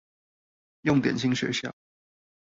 [0.81, 1.75] 用點心學校